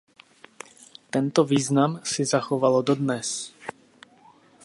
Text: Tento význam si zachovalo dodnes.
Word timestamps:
Tento 1.13 1.41
význam 1.51 1.91
si 2.11 2.23
zachovalo 2.33 2.79
dodnes. 2.89 3.27